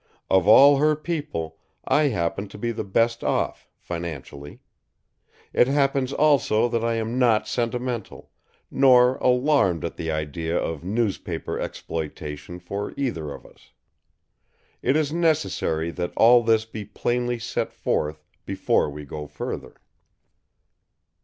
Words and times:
Of 0.31 0.47
all 0.47 0.77
her 0.77 0.95
people, 0.95 1.59
I 1.85 2.05
happen 2.05 2.47
to 2.47 2.57
be 2.57 2.71
the 2.71 2.83
best 2.83 3.23
off, 3.23 3.69
financially. 3.77 4.59
It 5.53 5.67
happens 5.67 6.11
also 6.11 6.67
that 6.69 6.83
I 6.83 6.95
am 6.95 7.19
not 7.19 7.47
sentimental, 7.47 8.31
nor 8.71 9.17
alarmed 9.17 9.85
at 9.85 9.97
the 9.97 10.09
idea 10.09 10.57
of 10.57 10.83
newspaper 10.83 11.59
exploitation 11.59 12.57
for 12.57 12.95
either 12.97 13.31
of 13.31 13.45
us. 13.45 13.73
It 14.81 14.95
is 14.95 15.13
necessary 15.13 15.91
that 15.91 16.13
all 16.17 16.41
this 16.41 16.65
be 16.65 16.83
plainly 16.83 17.37
set 17.37 17.71
forth 17.71 18.25
before 18.43 18.89
we 18.89 19.05
go 19.05 19.27
further. 19.27 19.79